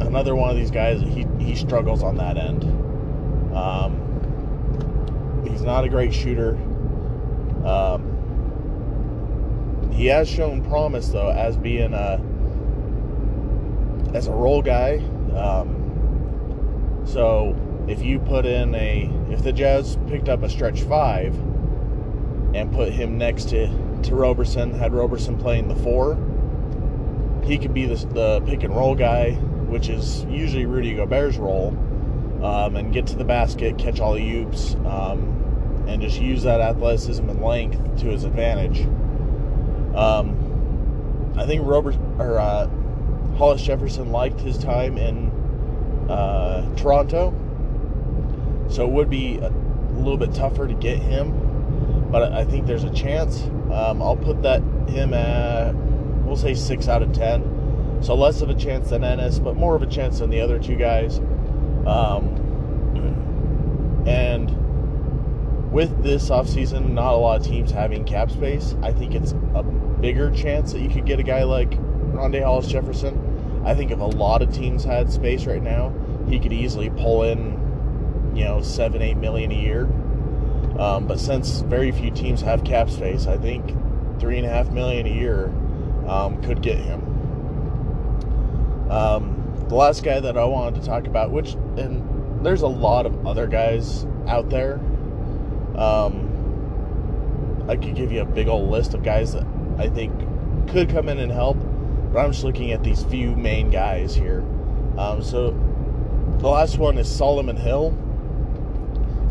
another 0.00 0.34
one 0.34 0.50
of 0.50 0.56
these 0.56 0.70
guys. 0.70 1.00
He 1.00 1.26
he 1.38 1.54
struggles 1.54 2.02
on 2.02 2.16
that 2.16 2.36
end. 2.36 2.64
Um, 3.54 5.44
he's 5.48 5.62
not 5.62 5.84
a 5.84 5.88
great 5.88 6.12
shooter. 6.12 6.56
Um, 7.64 8.08
he 9.92 10.06
has 10.06 10.28
shown 10.28 10.64
promise 10.64 11.08
though 11.08 11.30
as 11.30 11.56
being 11.56 11.94
a 11.94 12.20
as 14.14 14.26
a 14.26 14.32
role 14.32 14.62
guy. 14.62 14.96
Um, 15.36 17.02
so 17.04 17.56
if 17.86 18.02
you 18.02 18.18
put 18.18 18.44
in 18.44 18.74
a 18.74 19.08
if 19.30 19.42
the 19.42 19.52
Jazz 19.52 19.98
picked 20.08 20.28
up 20.28 20.42
a 20.42 20.48
stretch 20.48 20.82
five 20.82 21.34
and 22.54 22.72
put 22.72 22.92
him 22.92 23.18
next 23.18 23.50
to 23.50 23.68
to 24.02 24.14
Roberson, 24.16 24.72
had 24.72 24.92
Roberson 24.92 25.38
playing 25.38 25.68
the 25.68 25.76
four. 25.76 26.18
He 27.44 27.58
could 27.58 27.74
be 27.74 27.86
the, 27.86 27.96
the 28.06 28.42
pick 28.46 28.62
and 28.62 28.74
roll 28.74 28.94
guy, 28.94 29.32
which 29.32 29.88
is 29.88 30.24
usually 30.24 30.66
Rudy 30.66 30.94
Gobert's 30.94 31.36
role, 31.36 31.68
um, 32.42 32.76
and 32.76 32.92
get 32.92 33.06
to 33.08 33.16
the 33.16 33.24
basket, 33.24 33.78
catch 33.78 34.00
all 34.00 34.14
the 34.14 34.36
oops, 34.36 34.74
um, 34.86 35.84
and 35.88 36.00
just 36.00 36.20
use 36.20 36.42
that 36.44 36.60
athleticism 36.60 37.28
and 37.28 37.42
length 37.42 38.00
to 38.00 38.06
his 38.06 38.24
advantage. 38.24 38.86
Um, 39.96 41.34
I 41.36 41.46
think 41.46 41.66
Robert 41.66 41.96
or 42.18 42.38
uh, 42.38 42.68
Hollis 43.36 43.62
Jefferson 43.62 44.12
liked 44.12 44.40
his 44.40 44.58
time 44.58 44.98
in 44.98 45.30
uh, 46.08 46.74
Toronto, 46.76 47.34
so 48.68 48.86
it 48.86 48.90
would 48.90 49.10
be 49.10 49.38
a 49.38 49.50
little 49.94 50.16
bit 50.16 50.34
tougher 50.34 50.66
to 50.66 50.74
get 50.74 50.98
him 50.98 51.52
but 52.12 52.34
I 52.34 52.44
think 52.44 52.66
there's 52.66 52.84
a 52.84 52.92
chance. 52.92 53.42
Um, 53.72 54.02
I'll 54.02 54.18
put 54.18 54.42
that 54.42 54.60
him 54.86 55.14
at 55.14 55.74
we'll 56.32 56.40
say 56.40 56.54
six 56.54 56.88
out 56.88 57.02
of 57.02 57.12
ten. 57.12 58.00
So 58.00 58.14
less 58.14 58.40
of 58.40 58.48
a 58.48 58.54
chance 58.54 58.88
than 58.88 59.04
Ennis, 59.04 59.38
but 59.38 59.54
more 59.54 59.76
of 59.76 59.82
a 59.82 59.86
chance 59.86 60.20
than 60.20 60.30
the 60.30 60.40
other 60.40 60.58
two 60.58 60.76
guys. 60.76 61.18
Um, 61.86 62.38
and 64.06 64.50
with 65.70 66.02
this 66.02 66.30
offseason, 66.30 66.92
not 66.92 67.12
a 67.12 67.16
lot 67.18 67.38
of 67.38 67.46
teams 67.46 67.70
having 67.70 68.04
cap 68.04 68.30
space. 68.30 68.74
I 68.82 68.92
think 68.92 69.14
it's 69.14 69.32
a 69.54 69.62
bigger 69.62 70.30
chance 70.30 70.72
that 70.72 70.80
you 70.80 70.88
could 70.88 71.04
get 71.04 71.20
a 71.20 71.22
guy 71.22 71.42
like 71.42 71.70
Rondae 71.70 72.42
Hollis 72.42 72.66
Jefferson. 72.66 73.62
I 73.66 73.74
think 73.74 73.90
if 73.90 74.00
a 74.00 74.04
lot 74.04 74.40
of 74.40 74.52
teams 74.54 74.84
had 74.84 75.12
space 75.12 75.44
right 75.44 75.62
now, 75.62 75.92
he 76.28 76.40
could 76.40 76.54
easily 76.54 76.88
pull 76.88 77.24
in, 77.24 78.32
you 78.34 78.44
know, 78.44 78.62
seven, 78.62 79.02
eight 79.02 79.18
million 79.18 79.52
a 79.52 79.60
year 79.60 79.86
um, 80.78 81.06
but 81.06 81.20
since 81.20 81.60
very 81.60 81.92
few 81.92 82.10
teams 82.10 82.40
have 82.40 82.64
cap 82.64 82.88
space, 82.88 83.26
I 83.26 83.36
think 83.36 83.76
three 84.18 84.38
and 84.38 84.46
a 84.46 84.48
half 84.48 84.70
million 84.70 85.06
a 85.06 85.10
year 85.10 85.52
um, 86.12 86.42
could 86.42 86.60
get 86.60 86.76
him. 86.76 87.00
Um, 88.90 89.66
the 89.68 89.74
last 89.74 90.04
guy 90.04 90.20
that 90.20 90.36
I 90.36 90.44
wanted 90.44 90.80
to 90.80 90.86
talk 90.86 91.06
about, 91.06 91.30
which 91.30 91.54
and 91.76 92.44
there's 92.44 92.60
a 92.62 92.68
lot 92.68 93.06
of 93.06 93.26
other 93.26 93.46
guys 93.46 94.06
out 94.26 94.50
there. 94.50 94.74
Um, 95.76 97.64
I 97.68 97.76
could 97.76 97.94
give 97.94 98.12
you 98.12 98.20
a 98.20 98.26
big 98.26 98.48
old 98.48 98.70
list 98.70 98.92
of 98.92 99.02
guys 99.02 99.32
that 99.32 99.46
I 99.78 99.88
think 99.88 100.12
could 100.68 100.90
come 100.90 101.08
in 101.08 101.18
and 101.18 101.32
help, 101.32 101.56
but 102.12 102.18
I'm 102.18 102.32
just 102.32 102.44
looking 102.44 102.72
at 102.72 102.82
these 102.82 103.02
few 103.04 103.34
main 103.34 103.70
guys 103.70 104.14
here. 104.14 104.40
Um, 104.98 105.22
so 105.22 105.52
the 106.38 106.48
last 106.48 106.76
one 106.76 106.98
is 106.98 107.10
Solomon 107.10 107.56
Hill. 107.56 107.96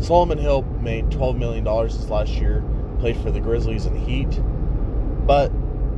Solomon 0.00 0.38
Hill 0.38 0.62
made 0.80 1.10
$12 1.10 1.38
million 1.38 1.62
this 1.86 2.08
last 2.08 2.32
year, 2.32 2.64
played 2.98 3.16
for 3.18 3.30
the 3.30 3.38
Grizzlies 3.38 3.86
and 3.86 3.96
Heat. 3.96 4.40
But 5.24 5.52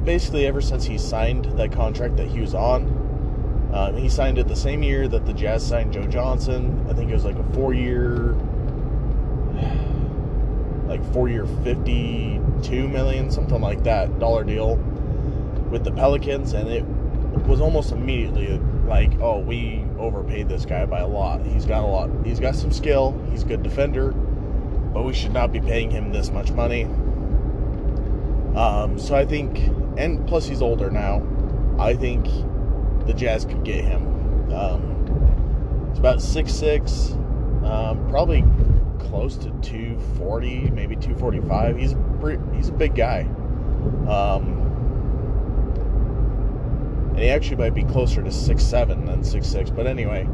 basically, 0.04 0.46
ever 0.46 0.60
since 0.60 0.84
he 0.84 0.98
signed 0.98 1.46
that 1.58 1.72
contract 1.72 2.16
that 2.16 2.28
he 2.28 2.40
was 2.40 2.54
on, 2.54 3.70
um, 3.72 3.96
he 3.96 4.08
signed 4.08 4.38
it 4.38 4.46
the 4.46 4.56
same 4.56 4.82
year 4.82 5.08
that 5.08 5.26
the 5.26 5.32
Jazz 5.32 5.66
signed 5.66 5.92
Joe 5.92 6.06
Johnson. 6.06 6.86
I 6.88 6.92
think 6.92 7.10
it 7.10 7.14
was 7.14 7.24
like 7.24 7.36
a 7.36 7.44
four 7.54 7.74
year, 7.74 8.34
like 10.86 11.04
four 11.12 11.28
year, 11.28 11.46
52 11.64 12.88
million, 12.88 13.30
something 13.30 13.60
like 13.60 13.82
that, 13.82 14.18
dollar 14.20 14.44
deal 14.44 14.76
with 15.70 15.82
the 15.82 15.90
Pelicans. 15.90 16.52
And 16.52 16.68
it 16.68 16.84
was 17.46 17.60
almost 17.60 17.90
immediately 17.90 18.60
like, 18.86 19.12
oh, 19.20 19.40
we 19.40 19.84
overpaid 19.98 20.48
this 20.48 20.64
guy 20.64 20.86
by 20.86 21.00
a 21.00 21.06
lot. 21.08 21.44
He's 21.44 21.64
got 21.64 21.82
a 21.82 21.86
lot. 21.86 22.10
He's 22.24 22.38
got 22.38 22.54
some 22.54 22.70
skill. 22.70 23.20
He's 23.30 23.42
a 23.42 23.46
good 23.46 23.62
defender. 23.64 24.12
but 24.12 25.02
we 25.02 25.12
should 25.12 25.32
not 25.32 25.50
be 25.50 25.60
paying 25.60 25.90
him 25.90 26.12
this 26.12 26.30
much 26.30 26.52
money. 26.52 26.84
Um, 28.54 28.96
so 29.00 29.16
I 29.16 29.24
think, 29.26 29.58
and 29.96 30.26
plus 30.26 30.46
he's 30.46 30.62
older 30.62 30.90
now. 30.90 31.22
I 31.78 31.94
think 31.94 32.24
the 33.06 33.14
Jazz 33.14 33.44
could 33.44 33.64
get 33.64 33.84
him. 33.84 34.52
Um, 34.52 35.88
it's 35.90 35.98
about 35.98 36.20
six 36.20 36.52
six, 36.52 37.12
um, 37.64 38.06
probably 38.08 38.44
close 38.98 39.36
to 39.36 39.50
240, 39.62 40.70
maybe 40.70 40.96
245. 40.96 41.76
He's 41.76 41.94
pretty, 42.20 42.42
he's 42.54 42.68
a 42.68 42.72
big 42.72 42.94
guy. 42.94 43.20
Um, 44.08 44.60
and 47.10 47.18
he 47.18 47.28
actually 47.28 47.56
might 47.56 47.74
be 47.74 47.84
closer 47.84 48.22
to 48.22 48.30
six 48.32 48.64
seven 48.64 49.04
than 49.04 49.22
six 49.22 49.46
six. 49.46 49.70
But 49.70 49.86
anyway, 49.86 50.24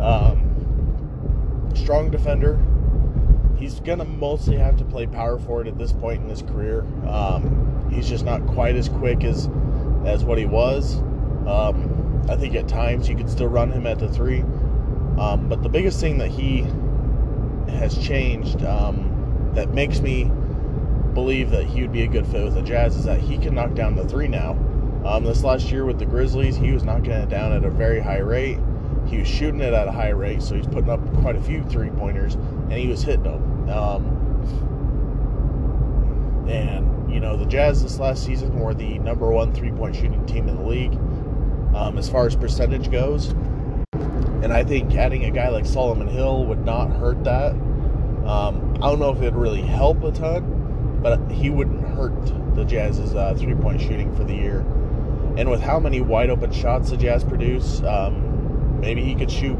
um, 0.00 1.70
strong 1.74 2.10
defender. 2.10 2.58
He's 3.62 3.78
gonna 3.78 4.04
mostly 4.04 4.56
have 4.56 4.76
to 4.78 4.84
play 4.84 5.06
power 5.06 5.38
forward 5.38 5.68
at 5.68 5.78
this 5.78 5.92
point 5.92 6.20
in 6.20 6.28
his 6.28 6.42
career. 6.42 6.84
Um, 7.06 7.88
he's 7.92 8.08
just 8.08 8.24
not 8.24 8.44
quite 8.48 8.74
as 8.74 8.88
quick 8.88 9.22
as 9.22 9.48
as 10.04 10.24
what 10.24 10.36
he 10.36 10.46
was. 10.46 10.96
Um, 11.46 12.24
I 12.28 12.34
think 12.34 12.56
at 12.56 12.66
times 12.66 13.08
you 13.08 13.14
could 13.14 13.30
still 13.30 13.46
run 13.46 13.70
him 13.70 13.86
at 13.86 14.00
the 14.00 14.08
three. 14.08 14.40
Um, 15.16 15.46
but 15.48 15.62
the 15.62 15.68
biggest 15.68 16.00
thing 16.00 16.18
that 16.18 16.28
he 16.28 16.66
has 17.68 17.96
changed 17.96 18.64
um, 18.64 19.52
that 19.54 19.72
makes 19.72 20.00
me 20.00 20.24
believe 21.14 21.50
that 21.50 21.62
he 21.62 21.82
would 21.82 21.92
be 21.92 22.02
a 22.02 22.08
good 22.08 22.26
fit 22.26 22.42
with 22.42 22.54
the 22.54 22.62
Jazz 22.62 22.96
is 22.96 23.04
that 23.04 23.20
he 23.20 23.38
can 23.38 23.54
knock 23.54 23.74
down 23.74 23.94
the 23.94 24.08
three 24.08 24.26
now. 24.26 24.58
Um, 25.04 25.22
this 25.22 25.44
last 25.44 25.70
year 25.70 25.84
with 25.84 26.00
the 26.00 26.06
Grizzlies, 26.06 26.56
he 26.56 26.72
was 26.72 26.82
knocking 26.82 27.12
it 27.12 27.28
down 27.28 27.52
at 27.52 27.64
a 27.64 27.70
very 27.70 28.00
high 28.00 28.18
rate. 28.18 28.58
He 29.06 29.18
was 29.18 29.28
shooting 29.28 29.60
it 29.60 29.72
at 29.72 29.86
a 29.86 29.92
high 29.92 30.10
rate, 30.10 30.42
so 30.42 30.56
he's 30.56 30.66
putting 30.66 30.90
up 30.90 31.00
quite 31.20 31.36
a 31.36 31.40
few 31.40 31.62
three 31.64 31.90
pointers, 31.90 32.34
and 32.34 32.72
he 32.72 32.88
was 32.88 33.02
hitting 33.02 33.22
them. 33.22 33.41
Um, 33.72 34.04
and 36.48 37.12
you 37.12 37.20
know, 37.20 37.36
the 37.36 37.46
Jazz 37.46 37.82
this 37.82 37.98
last 37.98 38.24
season 38.24 38.58
were 38.58 38.74
the 38.74 38.98
number 38.98 39.30
one 39.30 39.52
three 39.52 39.72
point 39.72 39.96
shooting 39.96 40.24
team 40.26 40.48
in 40.48 40.56
the 40.56 40.62
league 40.62 40.94
um, 41.74 41.98
as 41.98 42.08
far 42.08 42.26
as 42.26 42.36
percentage 42.36 42.90
goes. 42.90 43.34
And 44.42 44.52
I 44.52 44.64
think 44.64 44.94
adding 44.94 45.24
a 45.24 45.30
guy 45.30 45.48
like 45.48 45.66
Solomon 45.66 46.08
Hill 46.08 46.44
would 46.46 46.64
not 46.64 46.90
hurt 46.90 47.22
that. 47.24 47.52
Um, 48.26 48.76
I 48.76 48.90
don't 48.90 48.98
know 48.98 49.12
if 49.12 49.18
it'd 49.18 49.36
really 49.36 49.62
help 49.62 50.02
a 50.02 50.12
ton, 50.12 51.00
but 51.02 51.30
he 51.30 51.50
wouldn't 51.50 51.86
hurt 51.88 52.54
the 52.54 52.64
Jazz's 52.64 53.14
uh, 53.14 53.34
three 53.36 53.54
point 53.54 53.80
shooting 53.80 54.14
for 54.14 54.24
the 54.24 54.34
year. 54.34 54.60
And 55.36 55.50
with 55.50 55.60
how 55.60 55.80
many 55.80 56.00
wide 56.00 56.28
open 56.28 56.52
shots 56.52 56.90
the 56.90 56.96
Jazz 56.96 57.24
produce, 57.24 57.82
um, 57.82 58.80
maybe 58.80 59.02
he 59.02 59.14
could 59.14 59.30
shoot 59.30 59.58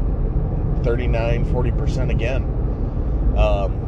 39, 0.83 1.45
40% 1.45 2.11
again. 2.11 2.43
Um, 3.37 3.82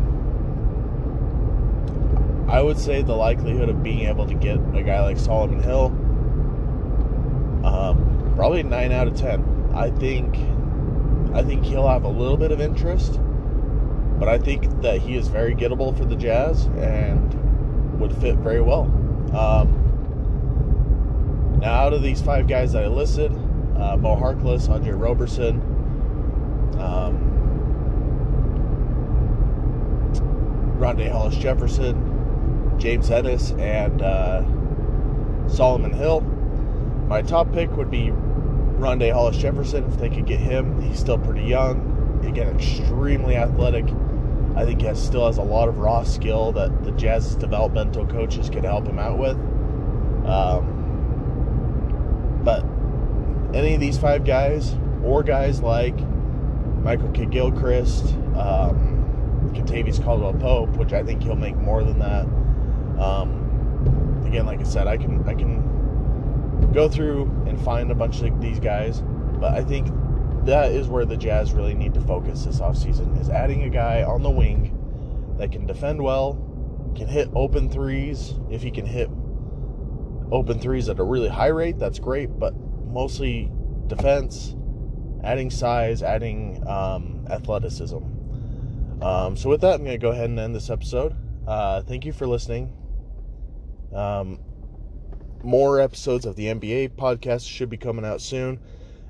I 2.48 2.62
would 2.62 2.78
say 2.78 3.02
the 3.02 3.16
likelihood 3.16 3.70
of 3.70 3.82
being 3.82 4.02
able 4.08 4.28
to 4.28 4.36
get 4.36 4.58
a 4.76 4.84
guy 4.84 5.02
like 5.02 5.18
Solomon 5.18 5.64
Hill, 5.64 5.86
um, 7.66 8.34
probably 8.36 8.62
nine 8.64 8.92
out 8.92 9.08
of 9.08 9.16
ten. 9.16 9.72
I 9.74 9.90
think, 9.90 10.38
I 11.34 11.42
think 11.44 11.66
he'll 11.66 11.88
have 11.88 12.04
a 12.04 12.10
little 12.10 12.38
bit 12.38 12.52
of 12.52 12.62
interest, 12.62 13.20
but 14.20 14.30
I 14.30 14.38
think 14.38 14.82
that 14.82 15.02
he 15.02 15.18
is 15.18 15.28
very 15.28 15.56
gettable 15.56 15.98
for 15.98 16.06
the 16.06 16.16
Jazz 16.16 16.66
and 16.78 18.00
would 18.00 18.16
fit 18.18 18.36
very 18.38 18.62
well. 18.62 18.84
Um, 19.34 19.82
now, 21.60 21.74
out 21.74 21.94
of 21.94 22.04
these 22.04 22.22
five 22.22 22.48
guys 22.48 22.74
that 22.74 22.84
I 22.84 22.88
listed, 22.88 23.32
uh, 23.76 23.98
Mo 23.98 24.16
Harkless, 24.16 24.70
Andre 24.70 24.92
Roberson, 24.92 25.62
um, 26.80 27.18
Rondae 30.78 31.10
Hollis 31.12 31.36
Jefferson, 31.38 32.05
James 32.78 33.10
Ennis, 33.10 33.52
and 33.52 34.02
uh, 34.02 34.44
Solomon 35.48 35.94
Hill. 35.94 36.22
My 37.08 37.22
top 37.22 37.52
pick 37.54 37.72
would 37.78 37.92
be 37.92 38.12
Rondae 38.78 39.14
Hollis 39.14 39.38
Jefferson 39.38 39.86
if 39.86 39.98
they 39.98 40.10
could 40.10 40.26
get 40.26 40.40
him. 40.40 40.82
He's 40.82 41.00
still 41.00 41.18
pretty 41.18 41.44
young, 41.44 42.20
again, 42.26 42.48
extremely 42.56 43.36
athletic. 43.36 43.86
I 44.56 44.66
think 44.66 44.82
he 44.82 44.88
has, 44.88 45.04
still 45.04 45.28
has 45.28 45.38
a 45.38 45.44
lot 45.44 45.68
of 45.68 45.78
raw 45.78 46.04
skill 46.04 46.52
that 46.54 46.84
the 46.84 46.92
Jazz's 46.92 47.36
developmental 47.36 48.06
coaches 48.08 48.50
could 48.50 48.64
help 48.64 48.88
him 48.88 49.00
out 49.00 49.18
with. 49.18 49.38
Um, 50.26 50.72
but 52.44 52.64
any 53.56 53.74
of 53.74 53.80
these 53.80 53.98
five 53.98 54.26
guys, 54.26 54.76
or 55.04 55.24
guys 55.24 55.62
like 55.62 55.96
Michael 56.82 57.10
Kidd 57.12 57.32
Gilchrist, 57.32 58.06
um, 58.36 59.52
Kentavious 59.54 60.04
Caldwell 60.04 60.34
Pope, 60.34 60.70
which 60.78 60.94
I 60.94 61.04
think 61.04 61.24
he'll 61.24 61.36
make 61.36 61.56
more 61.58 61.84
than 61.84 62.00
that. 62.00 62.26
Um, 63.00 64.24
again, 64.26 64.46
like 64.46 64.60
I 64.60 64.64
said, 64.64 64.88
I 64.88 64.98
can 64.98 65.28
I 65.28 65.34
can 65.34 66.72
go 66.74 66.90
through 66.90 67.24
and 67.48 67.60
find 67.62 67.92
a 67.92 67.96
bunch 67.96 68.22
of 68.22 68.42
these 68.42 68.60
guys, 68.60 69.02
but 69.40 69.54
I 69.54 69.64
think 69.64 69.88
that 70.46 70.72
is 70.72 70.88
where 70.88 71.06
the 71.06 71.18
Jazz 71.18 71.54
really 71.54 71.74
need 71.74 71.94
to 71.96 72.02
focus 72.02 72.46
this 72.46 72.60
offseason 72.60 73.20
is 73.20 73.30
adding 73.30 73.64
a 73.64 73.70
guy 73.70 74.04
on 74.04 74.22
the 74.22 74.30
wing 74.30 74.72
that 75.38 75.52
can 75.52 75.66
defend 75.66 76.02
well, 76.02 76.34
can 76.96 77.08
hit 77.08 77.30
open 77.36 77.70
threes 77.70 78.34
if 78.50 78.62
he 78.62 78.72
can 78.72 78.86
hit 78.86 79.10
open 80.32 80.60
threes 80.60 80.90
at 80.90 81.00
a 81.00 81.04
really 81.04 81.30
high 81.30 81.48
rate, 81.48 81.78
that's 81.78 82.00
great, 82.00 82.40
but 82.40 82.54
mostly 82.88 83.52
defense, 83.88 84.56
adding 85.24 85.50
size, 85.50 86.04
adding 86.04 86.66
um, 86.68 87.26
athleticism. 87.30 87.98
Um, 89.02 89.36
so, 89.36 89.50
with 89.50 89.62
that, 89.62 89.76
I'm 89.76 89.84
going 89.84 89.92
to 89.92 89.98
go 89.98 90.12
ahead 90.12 90.30
and 90.30 90.40
end 90.40 90.56
this 90.56 90.70
episode. 90.70 91.16
Uh, 91.48 91.82
thank 91.82 92.06
you 92.06 92.14
for 92.14 92.26
listening. 92.26 92.74
Um, 93.96 94.40
more 95.44 95.80
episodes 95.80 96.26
of 96.26 96.36
the 96.36 96.48
NBA 96.48 96.96
podcast 96.96 97.48
should 97.48 97.70
be 97.70 97.78
coming 97.78 98.04
out 98.04 98.22
soon. 98.22 98.60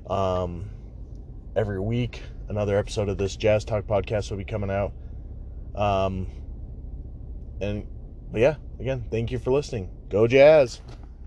Um, 0.08 0.70
every 1.56 1.80
week, 1.80 2.22
another 2.48 2.78
episode 2.78 3.08
of 3.08 3.18
this 3.18 3.36
Jazz 3.36 3.64
Talk 3.64 3.86
podcast 3.86 4.30
will 4.30 4.38
be 4.38 4.44
coming 4.44 4.70
out. 4.70 4.92
Um, 5.74 6.28
and 7.60 7.86
but 8.30 8.40
yeah, 8.40 8.56
again, 8.78 9.06
thank 9.10 9.30
you 9.30 9.38
for 9.38 9.50
listening. 9.50 9.90
Go 10.08 10.26
Jazz! 10.26 10.80